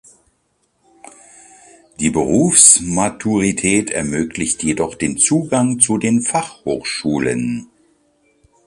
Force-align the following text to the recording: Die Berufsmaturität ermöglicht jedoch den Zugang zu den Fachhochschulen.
Die 1.99 2.09
Berufsmaturität 2.09 3.91
ermöglicht 3.91 4.63
jedoch 4.63 4.95
den 4.95 5.19
Zugang 5.19 5.79
zu 5.79 5.99
den 5.99 6.23
Fachhochschulen. 6.23 7.69